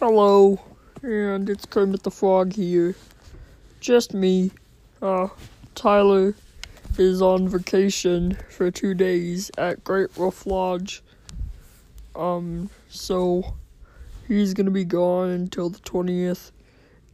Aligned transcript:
Hello, 0.00 0.60
and 1.02 1.50
it's 1.50 1.66
Kermit 1.66 2.04
the 2.04 2.12
Frog 2.12 2.52
here. 2.52 2.94
Just 3.80 4.14
me. 4.14 4.52
Uh, 5.02 5.26
Tyler 5.74 6.36
is 6.96 7.20
on 7.20 7.48
vacation 7.48 8.38
for 8.48 8.70
two 8.70 8.94
days 8.94 9.50
at 9.58 9.82
Great 9.82 10.16
Wolf 10.16 10.46
Lodge. 10.46 11.02
Um, 12.14 12.70
so 12.88 13.56
he's 14.28 14.54
gonna 14.54 14.70
be 14.70 14.84
gone 14.84 15.30
until 15.30 15.68
the 15.68 15.80
20th, 15.80 16.52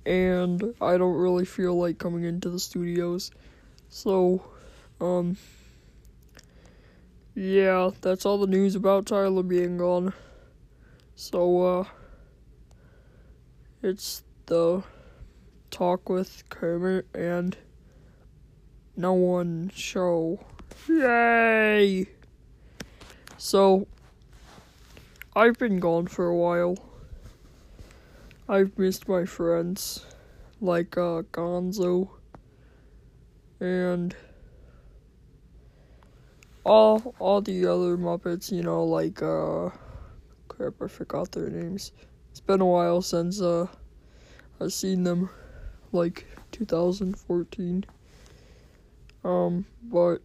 and 0.04 0.74
I 0.78 0.98
don't 0.98 1.16
really 1.16 1.46
feel 1.46 1.78
like 1.78 1.96
coming 1.96 2.24
into 2.24 2.50
the 2.50 2.60
studios. 2.60 3.30
So, 3.88 4.44
um, 5.00 5.38
yeah, 7.34 7.92
that's 8.02 8.26
all 8.26 8.36
the 8.36 8.46
news 8.46 8.74
about 8.74 9.06
Tyler 9.06 9.42
being 9.42 9.78
gone. 9.78 10.12
So, 11.16 11.62
uh, 11.62 11.84
it's 13.84 14.22
the 14.46 14.82
talk 15.70 16.08
with 16.08 16.42
Kermit 16.48 17.06
and 17.14 17.54
no 18.96 19.12
one 19.12 19.70
show. 19.74 20.40
Yay! 20.88 22.08
So, 23.36 23.86
I've 25.36 25.58
been 25.58 25.80
gone 25.80 26.06
for 26.06 26.28
a 26.28 26.34
while. 26.34 26.78
I've 28.48 28.78
missed 28.78 29.06
my 29.06 29.26
friends, 29.26 30.06
like 30.62 30.96
uh, 30.96 31.22
Gonzo, 31.32 32.08
and 33.60 34.16
all 36.64 37.14
all 37.18 37.42
the 37.42 37.66
other 37.66 37.98
Muppets. 37.98 38.50
You 38.50 38.62
know, 38.62 38.84
like 38.84 39.20
uh, 39.20 39.68
crap, 40.48 40.80
I 40.80 40.88
forgot 40.88 41.32
their 41.32 41.50
names. 41.50 41.92
Been 42.46 42.60
a 42.60 42.66
while 42.66 43.00
since 43.00 43.40
uh, 43.40 43.66
I've 44.60 44.72
seen 44.72 45.04
them, 45.04 45.30
like 45.92 46.26
2014. 46.52 47.86
Um, 49.24 49.64
but 49.82 50.18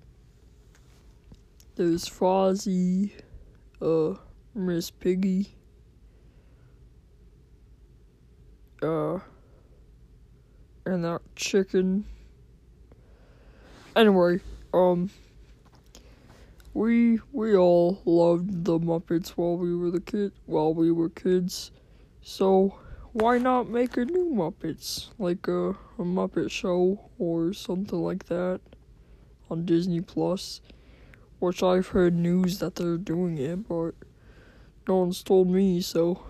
there's 1.75 2.09
Fozzie, 2.09 3.11
uh, 3.81 4.15
Miss 4.53 4.91
Piggy, 4.91 5.55
uh, 8.81 9.19
and 10.85 11.05
that 11.05 11.21
chicken. 11.37 12.03
Anyway, 13.95 14.41
um, 14.73 15.09
we 16.73 17.19
we 17.31 17.55
all 17.55 18.01
loved 18.05 18.65
the 18.65 18.77
Muppets 18.79 19.29
while 19.29 19.57
we 19.57 19.75
were 19.75 19.91
the 19.91 20.01
kid 20.01 20.33
while 20.45 20.73
we 20.73 20.91
were 20.91 21.09
kids, 21.09 21.71
so 22.21 22.79
why 23.11 23.37
not 23.37 23.69
make 23.69 23.97
a 23.97 24.05
new 24.05 24.31
Muppets 24.33 25.09
like 25.17 25.47
a, 25.47 25.69
a 25.69 26.03
Muppet 26.03 26.51
show 26.51 27.09
or 27.17 27.53
something 27.53 27.99
like 27.99 28.25
that 28.25 28.61
on 29.49 29.65
Disney 29.65 30.01
Plus, 30.01 30.61
which 31.39 31.63
I've 31.63 31.87
heard 31.87 32.13
news 32.13 32.59
that 32.59 32.75
they're 32.75 32.97
doing 32.97 33.37
it, 33.37 33.67
but 33.67 33.95
no 34.87 34.97
one's 34.97 35.23
told 35.23 35.49
me, 35.49 35.81
so 35.81 36.23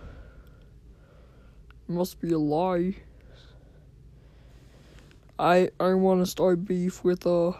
it 1.88 1.92
must 1.92 2.22
be 2.22 2.32
a 2.32 2.40
lie. 2.40 2.96
I 5.38 5.70
I 5.80 5.94
want 5.94 6.22
to 6.22 6.26
start 6.26 6.66
beef 6.66 7.04
with 7.04 7.26
uh 7.26 7.54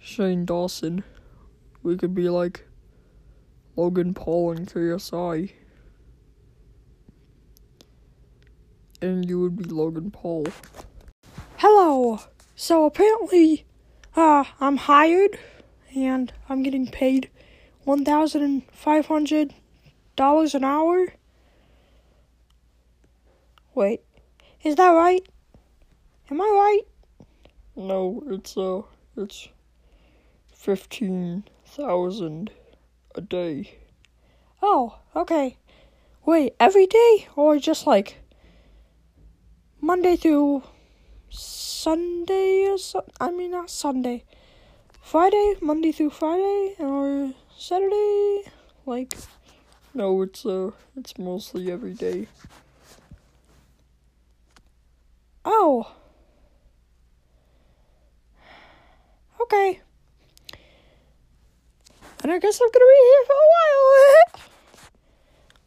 Shane 0.00 0.44
Dawson. 0.44 1.04
We 1.82 1.96
could 1.96 2.14
be 2.14 2.28
like 2.28 2.66
Logan 3.76 4.14
Paul 4.14 4.52
and 4.52 4.68
KSI. 4.68 5.52
And 9.02 9.28
you 9.28 9.40
would 9.40 9.56
be 9.56 9.64
Logan 9.64 10.10
Paul. 10.10 10.46
Hello. 11.56 12.20
So 12.54 12.84
apparently, 12.84 13.64
uh, 14.14 14.44
I'm 14.60 14.76
hired, 14.76 15.38
and 15.94 16.32
I'm 16.48 16.62
getting 16.62 16.86
paid 16.86 17.30
one 17.84 18.04
thousand 18.04 18.62
five 18.72 19.06
hundred 19.06 19.54
dollars 20.16 20.54
an 20.54 20.64
hour. 20.64 21.14
Wait, 23.74 24.02
is 24.62 24.76
that 24.76 24.90
right? 24.90 25.26
Am 26.30 26.40
I 26.40 26.44
right? 26.44 26.82
No, 27.76 28.22
it's 28.26 28.56
uh 28.58 28.82
it's 29.16 29.48
fifteen 30.52 31.44
thousand 31.64 32.50
a 33.14 33.22
day. 33.22 33.78
Oh, 34.60 34.98
okay. 35.16 35.56
Wait, 36.26 36.54
every 36.60 36.86
day 36.86 37.28
or 37.34 37.58
just 37.58 37.86
like 37.86 38.18
Monday 39.80 40.16
through 40.16 40.62
Sunday 41.28 42.66
or 42.68 42.78
so? 42.78 43.04
I 43.20 43.30
mean, 43.30 43.52
not 43.52 43.70
Sunday. 43.70 44.24
Friday, 45.02 45.54
Monday 45.60 45.92
through 45.92 46.10
Friday, 46.10 46.74
or 46.78 47.32
Saturday? 47.56 48.44
Like, 48.86 49.16
No, 49.94 50.22
it's 50.22 50.44
uh 50.46 50.70
it's 50.96 51.18
mostly 51.18 51.70
every 51.72 51.94
day. 51.94 52.28
oh. 55.44 55.92
Okay. 59.40 59.80
And 62.22 62.30
I 62.30 62.38
guess 62.38 62.60
I'm 62.60 62.68
gonna 62.70 62.84
be 62.84 63.02
here 63.10 63.24
for 63.26 63.32
a 63.32 63.48
while. 63.54 64.46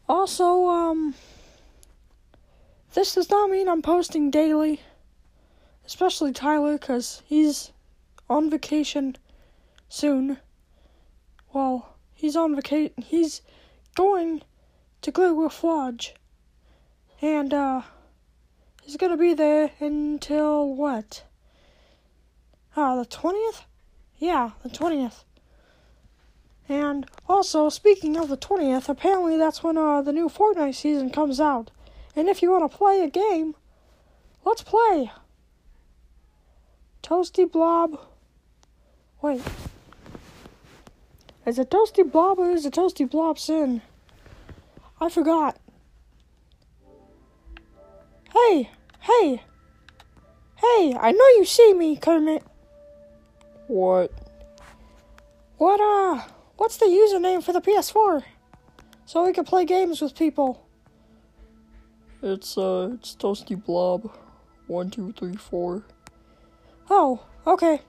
also, 0.19 0.67
um, 0.69 1.15
this 2.93 3.15
does 3.15 3.29
not 3.29 3.49
mean 3.49 3.67
I'm 3.67 3.81
posting 3.81 4.29
daily, 4.29 4.81
especially 5.85 6.31
Tyler, 6.31 6.73
because 6.73 7.21
he's 7.25 7.71
on 8.29 8.49
vacation 8.49 9.17
soon. 9.89 10.37
Well, 11.51 11.95
he's 12.13 12.35
on 12.35 12.55
vacation. 12.55 12.93
He's 12.97 13.41
going 13.95 14.43
to 15.01 15.11
Wolf 15.33 15.63
Lodge, 15.63 16.13
and 17.21 17.53
uh, 17.53 17.81
he's 18.81 18.97
gonna 18.97 19.17
be 19.17 19.33
there 19.33 19.71
until 19.79 20.73
what? 20.73 21.23
Ah, 22.75 22.95
the 22.95 23.05
twentieth. 23.05 23.65
Yeah, 24.17 24.51
the 24.61 24.69
twentieth. 24.69 25.23
And 26.69 27.05
also, 27.27 27.69
speaking 27.69 28.15
of 28.15 28.29
the 28.29 28.37
20th, 28.37 28.87
apparently 28.87 29.35
that's 29.37 29.63
when 29.63 29.77
uh, 29.77 30.01
the 30.01 30.13
new 30.13 30.29
Fortnite 30.29 30.75
season 30.75 31.09
comes 31.09 31.41
out. 31.41 31.71
And 32.15 32.29
if 32.29 32.41
you 32.41 32.51
want 32.51 32.69
to 32.69 32.77
play 32.77 33.01
a 33.01 33.09
game, 33.09 33.55
let's 34.45 34.61
play. 34.61 35.11
Toasty 37.01 37.51
Blob. 37.51 37.99
Wait. 39.21 39.41
Is 41.45 41.59
it 41.59 41.69
Toasty 41.69 42.09
Blob 42.09 42.39
or 42.39 42.51
is 42.51 42.65
it 42.65 42.73
Toasty 42.73 43.09
Blob 43.09 43.37
Sin? 43.37 43.81
I 45.01 45.09
forgot. 45.09 45.57
Hey, 48.31 48.69
hey, 49.01 49.43
hey, 50.55 50.97
I 50.99 51.11
know 51.11 51.27
you 51.37 51.45
see 51.45 51.73
me, 51.73 51.97
Kermit. 51.97 52.43
What? 53.67 54.11
What, 55.57 55.79
uh, 55.79 56.23
what's 56.57 56.77
the 56.77 56.85
username 56.85 57.43
for 57.43 57.53
the 57.53 57.61
PS4? 57.61 58.23
So 59.05 59.25
we 59.25 59.33
can 59.33 59.45
play 59.45 59.65
games 59.65 60.01
with 60.01 60.15
people. 60.15 60.65
It's 62.25 62.57
uh 62.57 62.91
it's 62.93 63.17
Toasty 63.17 63.61
Blob. 63.61 64.09
One, 64.67 64.89
two, 64.89 65.11
three, 65.11 65.35
four. 65.35 65.83
Oh, 66.89 67.25
okay. 67.45 67.81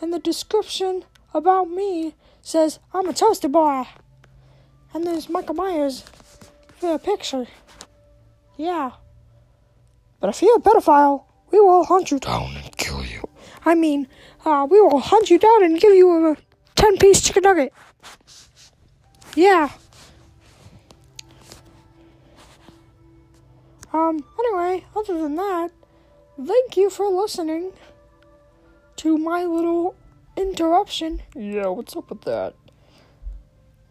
And 0.00 0.10
the 0.10 0.18
description 0.18 1.04
about 1.34 1.68
me 1.68 2.14
says 2.40 2.78
I'm 2.94 3.10
a 3.10 3.12
toaster 3.12 3.48
boy. 3.48 3.84
And 4.94 5.06
there's 5.06 5.28
Michael 5.28 5.54
Myers 5.54 6.02
for 6.78 6.94
a 6.94 6.98
picture. 6.98 7.46
Yeah. 8.56 8.92
But 10.18 10.30
if 10.30 10.40
you're 10.40 10.56
a 10.56 10.60
pedophile, 10.60 11.24
we 11.50 11.60
will 11.60 11.84
hunt 11.84 12.10
you 12.10 12.18
down 12.20 12.56
and 12.56 12.74
kill 12.78 13.04
you. 13.04 13.22
I 13.66 13.74
mean, 13.74 14.08
uh, 14.46 14.66
we 14.70 14.80
will 14.80 14.98
hunt 14.98 15.28
you 15.28 15.38
down 15.38 15.62
and 15.62 15.78
give 15.78 15.92
you 15.92 16.32
a 16.32 16.36
10 16.76 16.96
piece 16.96 17.20
chicken 17.20 17.42
nugget. 17.42 17.72
Yeah. 19.36 19.68
Um, 23.92 24.24
anyway, 24.38 24.84
other 24.96 25.20
than 25.20 25.36
that, 25.36 25.70
thank 26.42 26.76
you 26.76 26.88
for 26.88 27.08
listening 27.08 27.72
to 28.96 29.18
my 29.18 29.44
little 29.44 29.94
interruption. 30.36 31.22
Yeah, 31.34 31.68
what's 31.68 31.94
up 31.94 32.08
with 32.08 32.22
that? 32.22 32.54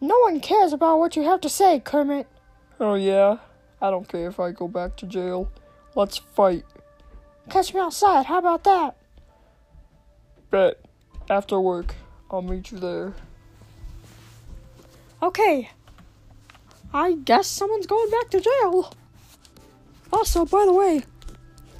No 0.00 0.18
one 0.18 0.40
cares 0.40 0.72
about 0.72 0.98
what 0.98 1.14
you 1.14 1.22
have 1.22 1.40
to 1.42 1.48
say, 1.48 1.78
Kermit. 1.78 2.26
Oh 2.80 2.94
yeah? 2.94 3.38
I 3.80 3.90
don't 3.90 4.08
care 4.08 4.28
if 4.28 4.40
I 4.40 4.50
go 4.50 4.66
back 4.66 4.96
to 4.96 5.06
jail. 5.06 5.50
Let's 5.94 6.18
fight. 6.18 6.64
Catch 7.48 7.74
me 7.74 7.80
outside, 7.80 8.26
how 8.26 8.38
about 8.38 8.64
that? 8.64 8.96
Bet. 10.50 10.80
After 11.30 11.60
work, 11.60 11.94
I'll 12.30 12.42
meet 12.42 12.72
you 12.72 12.78
there. 12.78 13.14
Okay. 15.22 15.70
I 16.92 17.12
guess 17.12 17.46
someone's 17.46 17.86
going 17.86 18.10
back 18.10 18.30
to 18.30 18.40
jail. 18.40 18.92
Also, 20.12 20.44
by 20.44 20.64
the 20.66 20.72
way, 20.72 21.02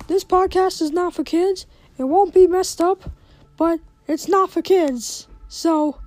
this 0.08 0.24
podcast 0.24 0.80
is 0.80 0.90
not 0.90 1.14
for 1.14 1.22
kids. 1.22 1.66
It 1.98 2.04
won't 2.04 2.32
be 2.32 2.46
messed 2.46 2.80
up, 2.80 3.10
but 3.56 3.80
it's 4.08 4.28
not 4.28 4.50
for 4.50 4.62
kids. 4.62 5.28
So, 5.48 6.00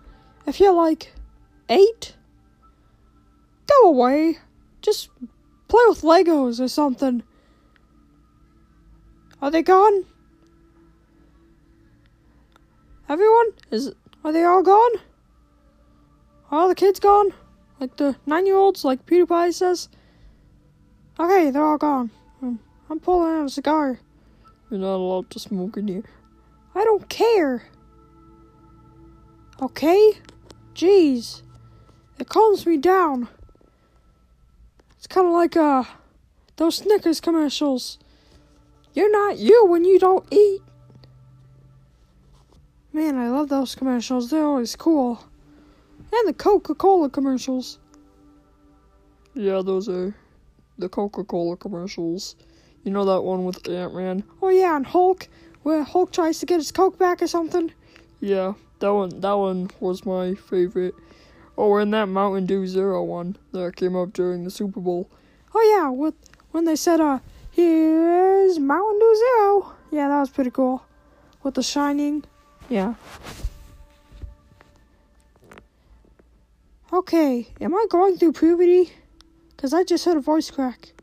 if 0.48 0.60
you're 0.60 0.74
like 0.74 1.14
eight, 1.70 2.16
go 3.68 3.90
away. 3.90 4.40
Just 4.82 5.10
play 5.68 5.82
with 5.88 6.02
Legos 6.02 6.60
or 6.60 6.68
something. 6.68 7.24
Are 9.42 9.52
they 9.52 9.62
gone? 9.62 10.06
Everyone? 13.08 13.52
Is 13.70 13.94
are 14.24 14.32
they 14.32 14.44
all 14.44 14.64
gone? 14.64 14.92
Are 16.50 16.62
all 16.62 16.68
the 16.68 16.76
kids 16.76 17.00
gone? 17.00 17.34
Like 17.80 17.98
the 17.98 18.16
nine 18.26 18.46
year 18.48 18.56
olds, 18.56 18.84
like 18.84 19.06
PewDiePie 19.06 19.54
says? 19.54 19.90
Okay, 21.18 21.50
they're 21.50 21.64
all 21.64 21.78
gone. 21.78 22.10
Um, 22.42 22.60
I'm 22.90 23.00
pulling 23.00 23.40
out 23.40 23.46
a 23.46 23.50
cigar. 23.50 24.00
You're 24.70 24.80
not 24.80 24.96
allowed 24.96 25.30
to 25.32 25.40
smoke 25.40 25.78
in 25.78 25.88
here. 25.88 26.04
I 26.74 26.84
don't 26.84 27.08
care. 27.08 27.64
Okay? 29.62 30.14
Jeez. 30.74 31.42
It 32.20 32.28
calms 32.28 32.66
me 32.66 32.78
down. 32.78 33.30
It's 34.98 35.08
kind 35.08 35.28
of 35.28 35.34
like, 35.34 35.56
uh, 35.56 35.86
those 36.58 36.78
Snickers 36.78 37.22
commercials. 37.22 37.98
You're 38.94 39.12
not 39.12 39.38
you 39.38 39.66
when 39.68 39.86
you 39.86 40.00
don't 40.00 40.26
eat. 40.32 40.62
Man, 42.92 43.18
I 43.18 43.30
love 43.30 43.50
those 43.50 43.76
commercials. 43.76 44.30
They're 44.30 44.44
always 44.44 44.76
cool. 44.76 45.26
And 46.14 46.28
the 46.28 46.34
Coca 46.34 46.76
Cola 46.76 47.10
commercials. 47.10 47.80
Yeah, 49.34 49.62
those 49.64 49.90
are 49.90 50.16
the 50.78 50.90
Coca 50.90 51.24
Cola 51.24 51.58
commercials. 51.58 52.36
You 52.84 52.92
know 52.92 53.06
that 53.06 53.22
one 53.22 53.46
with 53.46 53.68
Ant 53.68 53.96
Man? 53.96 54.24
Oh, 54.42 54.50
yeah, 54.50 54.76
and 54.76 54.86
Hulk, 54.86 55.28
where 55.64 55.84
Hulk 55.84 56.12
tries 56.12 56.40
to 56.40 56.46
get 56.46 56.58
his 56.58 56.72
Coke 56.72 57.00
back 57.00 57.22
or 57.22 57.28
something. 57.28 57.72
Yeah, 58.20 58.54
that 58.80 58.94
one. 58.94 59.20
That 59.22 59.34
one 59.34 59.72
was 59.80 60.06
my 60.06 60.36
favorite. 60.36 60.94
Oh, 61.58 61.76
and 61.78 61.94
that 61.94 62.08
Mountain 62.08 62.46
Dew 62.46 62.68
Zero 62.68 63.04
one 63.04 63.38
that 63.54 63.76
came 63.76 63.96
up 63.96 64.14
during 64.14 64.44
the 64.44 64.52
Super 64.52 64.80
Bowl. 64.80 65.10
Oh, 65.54 65.76
yeah, 65.76 65.90
with 65.90 66.16
when 66.52 66.66
they 66.66 66.76
said, 66.76 67.00
uh, 67.00 67.20
here's 67.52 68.60
Mountain 68.60 69.00
Dew 69.00 69.16
Zero. 69.16 69.74
Yeah, 69.92 70.08
that 70.10 70.20
was 70.20 70.30
pretty 70.30 70.52
cool. 70.52 70.84
With 71.44 71.56
the 71.56 71.64
shining. 71.64 72.24
Yeah. 72.70 72.96
Okay, 76.92 77.48
am 77.60 77.74
I 77.76 77.86
going 77.90 78.18
through 78.18 78.34
puberty? 78.34 78.92
Because 79.56 79.74
I 79.74 79.84
just 79.84 80.06
heard 80.06 80.18
a 80.18 80.22
voice 80.22 80.52
crack. 80.52 80.94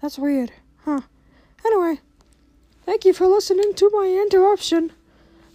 That's 0.00 0.18
weird, 0.18 0.52
huh? 0.84 1.00
Anyway, 1.64 2.00
thank 2.84 3.04
you 3.04 3.12
for 3.12 3.26
listening 3.26 3.74
to 3.74 3.90
my 3.92 4.06
interruption. 4.06 4.92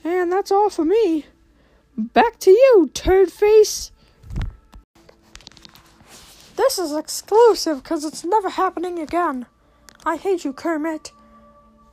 And 0.03 0.31
that's 0.31 0.51
all 0.51 0.69
for 0.69 0.85
me. 0.85 1.25
Back 1.97 2.39
to 2.39 2.51
you, 2.51 2.89
turd 2.93 3.31
face. 3.31 3.91
This 6.55 6.79
is 6.79 6.93
exclusive 6.93 7.83
because 7.83 8.03
it's 8.05 8.23
never 8.23 8.49
happening 8.49 8.99
again. 8.99 9.45
I 10.05 10.15
hate 10.15 10.43
you, 10.43 10.53
Kermit. 10.53 11.11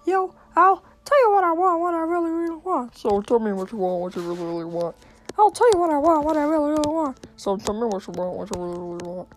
Yo, 0.06 0.34
I'll 0.56 0.82
tell 1.04 1.22
you 1.22 1.32
what 1.32 1.44
I 1.44 1.52
want, 1.52 1.80
what 1.80 1.94
I 1.94 2.00
really, 2.00 2.30
really 2.30 2.56
want. 2.56 2.96
So 2.96 3.20
tell 3.22 3.38
me 3.38 3.52
what 3.52 3.72
you 3.72 3.78
want, 3.78 4.00
what 4.00 4.16
you 4.16 4.22
really, 4.22 4.44
really 4.44 4.64
want. 4.64 4.96
I'll 5.38 5.52
tell 5.52 5.70
you 5.72 5.78
what 5.78 5.90
I 5.90 5.98
want, 5.98 6.24
what 6.24 6.36
I 6.36 6.42
really, 6.42 6.70
really 6.70 6.90
want. 6.92 7.16
So 7.36 7.56
tell 7.56 7.74
me 7.74 7.86
what 7.86 8.04
you 8.06 8.12
want, 8.14 8.36
what 8.36 8.54
you 8.54 8.60
really, 8.60 8.78
really 8.78 9.06
want. 9.06 9.28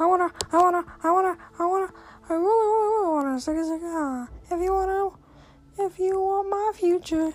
I 0.00 0.06
wanna, 0.06 0.30
I 0.52 0.58
wanna, 0.58 0.84
I 1.04 1.10
wanna, 1.12 1.38
I 1.58 1.66
wanna, 1.66 1.92
I 2.28 2.34
really, 2.34 2.42
really, 2.42 2.94
really 2.94 3.08
wanna 3.08 3.40
sing 3.40 3.58
a 3.58 3.64
sing 3.64 3.80
ah. 3.84 4.28
If 4.50 4.60
you 4.60 4.72
wanna, 4.72 5.10
if 5.78 5.98
you 5.98 6.20
want 6.20 6.50
my 6.50 6.72
future, 6.74 7.32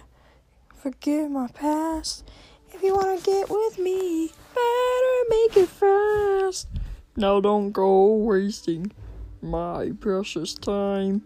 forget 0.75 1.31
my 1.31 1.47
past. 1.47 2.29
If 2.73 2.83
you 2.83 2.93
wanna 2.93 3.21
get 3.21 3.49
with 3.49 3.79
me, 3.79 4.31
better 4.53 5.29
make 5.29 5.57
it 5.57 5.69
fast. 5.69 6.67
Now 7.15 7.39
don't 7.39 7.71
go 7.71 8.15
wasting 8.15 8.91
my 9.41 9.93
precious 9.99 10.53
time. 10.55 11.21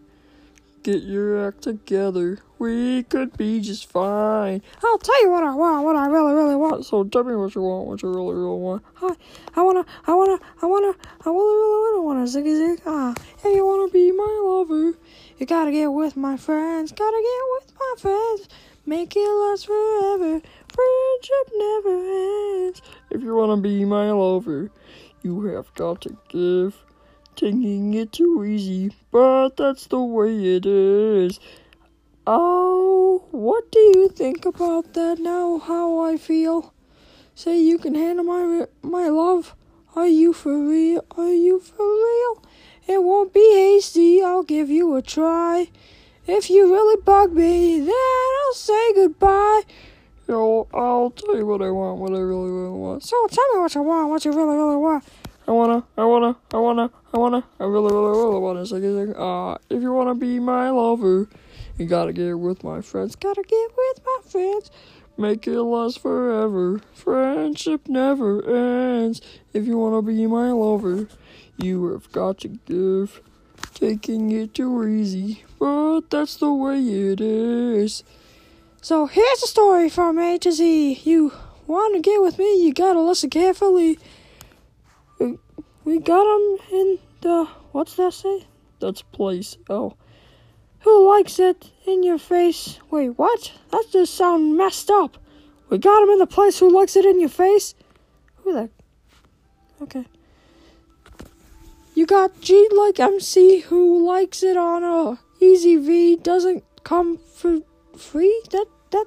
Get 0.87 1.03
your 1.03 1.45
act 1.45 1.63
together. 1.63 2.39
We 2.59 3.03
could 3.03 3.35
be 3.35 3.59
just 3.59 3.91
fine. 3.91 4.61
I'll 4.81 4.97
tell 4.97 5.21
you 5.21 5.29
what 5.29 5.43
I 5.43 5.53
want, 5.53 5.83
what 5.83 5.97
I 5.97 6.07
really, 6.07 6.33
really 6.33 6.55
want. 6.55 6.85
So 6.85 7.03
tell 7.03 7.25
me 7.25 7.35
what 7.35 7.53
you 7.55 7.61
want, 7.61 7.87
what 7.87 8.01
you 8.01 8.07
really, 8.07 8.35
really 8.35 8.57
want. 8.57 8.85
I, 9.01 9.13
I 9.57 9.63
wanna, 9.63 9.85
I 10.05 10.13
wanna, 10.13 10.39
I 10.61 10.65
wanna, 10.65 10.93
I 11.25 11.29
really, 11.29 11.55
really, 11.55 11.91
really 11.91 12.05
wanna 12.05 12.23
ziggy 12.23 12.55
zig 12.55 12.81
ah. 12.85 13.13
If 13.39 13.53
you 13.53 13.65
wanna 13.65 13.91
be 13.91 14.13
my 14.13 14.41
lover, 14.45 14.97
you 15.37 15.45
gotta 15.45 15.73
get 15.73 15.87
with 15.87 16.15
my 16.15 16.37
friends, 16.37 16.93
gotta 16.93 17.21
get 17.21 17.41
with 17.59 17.73
my 17.77 17.95
friends. 17.97 18.47
Make 18.85 19.13
it 19.17 19.29
last 19.29 19.65
forever. 19.67 20.39
Friendship 20.71 21.53
never 21.53 22.65
ends. 22.65 22.81
If 23.09 23.23
you 23.23 23.35
wanna 23.35 23.57
be 23.57 23.83
my 23.83 24.09
lover, 24.11 24.71
you 25.21 25.41
have 25.47 25.73
got 25.73 25.99
to 26.03 26.15
give. 26.29 26.81
Taking 27.37 27.93
it 27.93 28.13
too 28.13 28.43
easy, 28.43 28.91
but 29.11 29.57
that's 29.57 29.85
the 29.85 30.01
way 30.01 30.55
it 30.55 30.65
is. 30.65 31.39
Oh, 32.25 33.27
what 33.29 33.71
do 33.71 33.77
you 33.77 34.09
think 34.09 34.43
about 34.43 34.95
that 34.95 35.19
now? 35.19 35.59
How 35.59 35.99
I 35.99 36.17
feel? 36.17 36.73
Say 37.35 37.59
you 37.59 37.77
can 37.77 37.93
handle 37.93 38.25
my 38.25 38.65
my 38.81 39.09
love. 39.09 39.55
Are 39.95 40.07
you 40.07 40.33
for 40.33 40.57
real? 40.57 41.05
Are 41.15 41.31
you 41.31 41.59
for 41.59 41.85
real? 41.85 42.43
It 42.87 43.03
won't 43.03 43.33
be 43.33 43.53
hasty. 43.53 44.23
I'll 44.23 44.41
give 44.41 44.71
you 44.71 44.95
a 44.95 45.03
try. 45.03 45.67
If 46.25 46.49
you 46.49 46.73
really 46.73 46.99
bug 47.03 47.33
me, 47.33 47.81
then 47.81 47.91
I'll 47.91 48.53
say 48.55 48.93
goodbye. 48.95 49.61
Yo, 50.27 50.67
I'll 50.73 51.11
tell 51.11 51.37
you 51.37 51.45
what 51.45 51.61
I 51.61 51.69
want, 51.69 51.99
what 51.99 52.13
I 52.13 52.19
really, 52.19 52.49
really 52.49 52.71
want. 52.71 53.03
So 53.03 53.27
tell 53.27 53.53
me 53.53 53.59
what 53.59 53.75
you 53.75 53.83
want, 53.83 54.09
what 54.09 54.25
you 54.25 54.31
really, 54.31 54.55
really 54.55 54.77
want. 54.77 55.03
I 55.47 55.51
wanna, 55.51 55.83
I 55.97 56.03
wanna, 56.03 56.35
I 56.53 56.57
wanna, 56.57 56.91
I 57.13 57.17
wanna, 57.17 57.43
I 57.57 57.63
really, 57.63 57.93
really, 57.93 58.17
really 58.17 58.39
wanna 58.39 58.65
sing 58.65 58.83
a 58.83 59.11
Uh, 59.17 59.57
if 59.69 59.81
you 59.81 59.93
wanna 59.93 60.13
be 60.13 60.39
my 60.39 60.69
lover, 60.69 61.29
you 61.77 61.85
gotta 61.85 62.11
get 62.11 62.37
with 62.37 62.65
my 62.65 62.81
friends, 62.81 63.15
gotta 63.15 63.43
get 63.43 63.71
with 63.77 64.01
my 64.05 64.29
friends. 64.29 64.71
Make 65.17 65.47
it 65.47 65.61
last 65.61 65.99
forever. 65.99 66.81
Friendship 66.93 67.87
never 67.87 68.43
ends. 68.45 69.21
If 69.53 69.65
you 69.65 69.77
wanna 69.77 70.01
be 70.01 70.27
my 70.27 70.51
lover, 70.51 71.07
you 71.57 71.93
have 71.93 72.11
got 72.11 72.39
to 72.39 72.49
give. 72.65 73.21
Taking 73.73 74.31
it 74.31 74.53
too 74.53 74.85
easy, 74.85 75.43
but 75.59 76.09
that's 76.09 76.35
the 76.35 76.51
way 76.51 76.79
it 76.79 77.21
is. 77.21 78.03
So 78.81 79.05
here's 79.05 79.43
a 79.43 79.47
story 79.47 79.89
from 79.89 80.19
A 80.19 80.37
to 80.39 80.51
Z. 80.51 81.01
You 81.03 81.31
want 81.67 81.95
to 81.95 82.01
get 82.01 82.21
with 82.21 82.37
me, 82.37 82.63
you 82.63 82.73
gotta 82.73 82.99
listen 82.99 83.29
carefully. 83.29 83.97
We 85.19 85.99
got 85.99 86.25
him 86.25 86.59
in 86.71 86.99
the. 87.21 87.45
What's 87.71 87.95
that 87.95 88.13
say? 88.13 88.45
That's 88.79 89.01
place. 89.01 89.57
Oh. 89.69 89.95
Who 90.81 91.09
likes 91.09 91.39
it 91.39 91.71
in 91.85 92.03
your 92.03 92.17
face? 92.17 92.79
Wait, 92.91 93.09
what? 93.09 93.51
That 93.71 93.85
just 93.91 94.13
sound 94.13 94.57
messed 94.57 94.89
up. 94.89 95.17
We 95.69 95.77
got 95.77 96.03
him 96.03 96.09
in 96.09 96.19
the 96.19 96.27
place 96.27 96.59
who 96.59 96.69
likes 96.69 96.95
it 96.95 97.05
in 97.05 97.19
your 97.19 97.29
face? 97.29 97.75
Who 98.37 98.53
that? 98.53 98.69
Okay. 99.81 100.05
You 101.93 102.05
got 102.05 102.39
G 102.41 102.69
like 102.71 102.99
MC 102.99 103.61
who 103.61 104.05
likes 104.07 104.43
it 104.43 104.55
on 104.55 104.83
a 104.83 105.19
Easy 105.39 105.75
V 105.75 106.15
doesn't 106.15 106.63
come 106.83 107.17
for 107.17 107.59
free? 107.97 108.41
That 108.51 108.67
that 108.91 109.05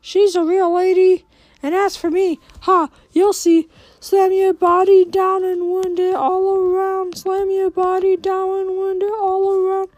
she's 0.00 0.34
a 0.34 0.44
real 0.44 0.72
lady. 0.72 1.24
And 1.62 1.74
as 1.74 1.96
for 1.96 2.10
me, 2.10 2.38
ha, 2.60 2.88
you'll 3.12 3.32
see. 3.32 3.68
Slam 4.00 4.30
your 4.32 4.54
body 4.54 5.04
down 5.04 5.42
and 5.42 5.72
wind 5.72 5.98
it 5.98 6.14
all 6.14 6.54
around. 6.54 7.18
Slam 7.18 7.50
your 7.50 7.70
body 7.70 8.16
down 8.16 8.60
and 8.60 8.78
wind 8.78 9.02
it 9.02 9.12
all 9.12 9.52
around. 9.52 9.88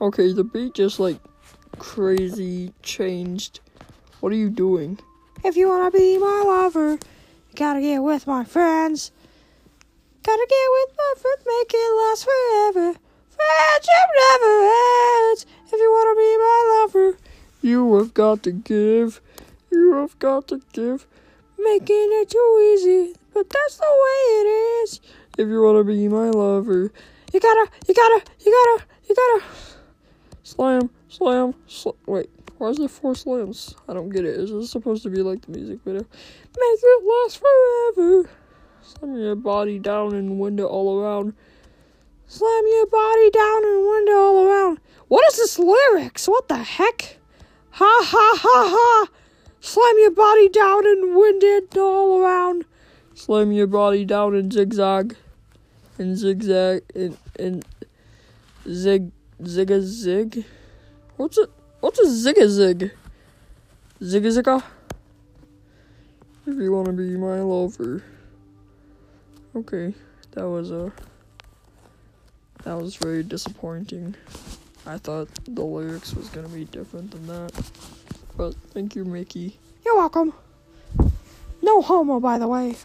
Okay, 0.00 0.32
the 0.32 0.42
beat 0.42 0.72
just 0.72 0.98
like 0.98 1.18
crazy 1.78 2.72
changed. 2.82 3.60
What 4.20 4.32
are 4.32 4.36
you 4.36 4.48
doing? 4.48 4.98
If 5.44 5.56
you 5.56 5.68
wanna 5.68 5.90
be 5.90 6.16
my 6.16 6.42
lover, 6.46 6.92
you 6.92 7.54
gotta 7.54 7.82
get 7.82 8.02
with 8.02 8.26
my 8.26 8.42
friends. 8.42 9.12
Gotta 10.22 10.46
get 10.48 10.68
with 10.70 10.96
my 10.96 11.14
friends, 11.20 11.42
make 11.46 11.72
it 11.74 11.96
last 12.00 12.24
forever. 12.24 12.98
Friendship 13.28 14.08
never 14.30 14.52
ends. 15.28 15.46
If 15.66 15.72
you 15.72 15.90
wanna 15.92 16.14
be 16.14 16.36
my 16.38 16.80
lover, 16.80 17.18
you 17.60 17.94
have 17.96 18.14
got 18.14 18.42
to 18.44 18.52
give. 18.52 19.20
You 19.70 19.94
have 19.94 20.18
got 20.18 20.48
to 20.48 20.62
give. 20.72 21.06
Making 21.58 22.08
it 22.12 22.30
too 22.30 22.74
easy, 22.74 23.14
but 23.34 23.48
that's 23.48 23.76
the 23.76 23.84
way 23.84 24.40
it 24.40 24.46
is. 24.82 25.00
If 25.38 25.48
you 25.48 25.62
wanna 25.62 25.84
be 25.84 26.08
my 26.08 26.30
lover, 26.30 26.92
you 27.32 27.40
gotta, 27.40 27.70
you 27.88 27.94
gotta, 27.94 28.22
you 28.40 28.52
gotta, 28.52 28.84
you 29.08 29.14
gotta. 29.14 29.44
Slam, 30.42 30.90
slam, 31.08 31.54
slam. 31.66 31.94
Wait, 32.06 32.30
why 32.58 32.68
is 32.68 32.76
there 32.76 32.88
four 32.88 33.14
slams? 33.14 33.74
I 33.88 33.94
don't 33.94 34.10
get 34.10 34.24
it. 34.24 34.38
Is 34.38 34.50
this 34.50 34.70
supposed 34.70 35.02
to 35.04 35.10
be 35.10 35.22
like 35.22 35.40
the 35.42 35.52
music 35.52 35.80
video? 35.84 36.02
Make 36.02 36.78
it 36.82 37.04
last 37.04 37.40
forever. 37.40 38.30
Slam 38.82 39.16
your 39.16 39.36
body 39.36 39.78
down 39.78 40.14
and 40.14 40.38
wind 40.38 40.60
it 40.60 40.64
all 40.64 40.98
around. 40.98 41.34
Slam 42.26 42.64
your 42.66 42.86
body 42.86 43.30
down 43.30 43.64
and 43.64 43.86
wind 43.86 44.08
it 44.08 44.14
all 44.14 44.46
around. 44.46 44.80
What 45.08 45.24
is 45.32 45.38
this 45.38 45.58
lyrics? 45.58 46.26
What 46.26 46.48
the 46.48 46.58
heck? 46.58 47.18
Ha 47.70 48.00
ha 48.04 48.38
ha 48.40 48.68
ha! 48.70 49.06
Slam 49.60 49.98
your 49.98 50.10
body 50.10 50.48
down 50.48 50.86
and 50.86 51.16
wind 51.16 51.42
it 51.42 51.76
all 51.78 52.20
around. 52.20 52.64
Slam 53.14 53.52
your 53.52 53.66
body 53.66 54.04
down 54.04 54.34
and 54.34 54.52
zigzag. 54.52 55.16
And 55.98 56.16
zigzag 56.16 56.82
and 56.94 57.16
and 57.38 57.64
zig 58.68 59.12
zig 59.46 59.70
a 59.70 59.82
zig. 59.82 60.44
What's 61.16 61.38
it? 61.38 61.50
What's 61.80 61.98
a 61.98 62.10
zig 62.10 62.38
a 62.38 62.48
zig? 62.48 62.90
Zig 64.02 64.24
a 64.24 64.28
zigga. 64.28 64.62
If 66.46 66.56
you 66.56 66.72
want 66.72 66.86
to 66.86 66.92
be 66.92 67.16
my 67.16 67.40
lover. 67.40 68.02
Okay, 69.54 69.94
that 70.32 70.48
was 70.48 70.70
a. 70.70 70.92
That 72.64 72.80
was 72.80 72.96
very 72.96 73.22
disappointing. 73.22 74.14
I 74.86 74.98
thought 74.98 75.28
the 75.44 75.62
lyrics 75.62 76.14
was 76.14 76.28
gonna 76.30 76.48
be 76.48 76.64
different 76.64 77.10
than 77.10 77.26
that. 77.26 77.70
But 78.36 78.54
thank 78.72 78.96
you, 78.96 79.04
Mickey. 79.04 79.58
You're 79.84 79.96
welcome. 79.96 80.32
No 81.60 81.82
homo, 81.82 82.18
by 82.18 82.38
the 82.38 82.48
way. 82.48 82.76